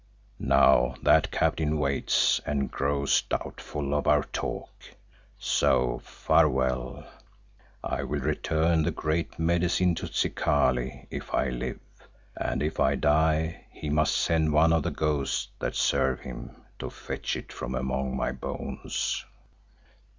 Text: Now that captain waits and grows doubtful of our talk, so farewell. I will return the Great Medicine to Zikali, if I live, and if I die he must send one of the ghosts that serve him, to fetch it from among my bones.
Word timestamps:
Now 0.39 0.95
that 1.03 1.29
captain 1.29 1.77
waits 1.77 2.41
and 2.43 2.71
grows 2.71 3.21
doubtful 3.21 3.93
of 3.93 4.07
our 4.07 4.23
talk, 4.23 4.71
so 5.37 5.99
farewell. 6.03 7.05
I 7.83 8.01
will 8.01 8.19
return 8.21 8.81
the 8.81 8.89
Great 8.89 9.37
Medicine 9.37 9.93
to 9.93 10.07
Zikali, 10.07 11.05
if 11.11 11.35
I 11.35 11.49
live, 11.49 11.81
and 12.35 12.63
if 12.63 12.79
I 12.79 12.95
die 12.95 13.65
he 13.71 13.91
must 13.91 14.17
send 14.17 14.51
one 14.53 14.73
of 14.73 14.81
the 14.81 14.89
ghosts 14.89 15.49
that 15.59 15.75
serve 15.75 16.21
him, 16.21 16.63
to 16.79 16.89
fetch 16.89 17.35
it 17.35 17.53
from 17.53 17.75
among 17.75 18.17
my 18.17 18.31
bones. 18.31 19.23